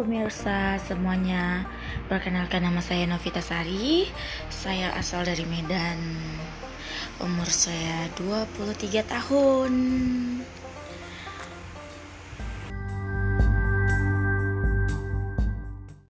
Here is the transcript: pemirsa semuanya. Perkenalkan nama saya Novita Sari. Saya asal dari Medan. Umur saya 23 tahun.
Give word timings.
pemirsa 0.00 0.80
semuanya. 0.88 1.68
Perkenalkan 2.08 2.64
nama 2.64 2.80
saya 2.80 3.04
Novita 3.04 3.44
Sari. 3.44 4.08
Saya 4.48 4.96
asal 4.96 5.28
dari 5.28 5.44
Medan. 5.44 6.00
Umur 7.20 7.44
saya 7.44 8.08
23 8.16 9.04
tahun. 9.04 9.72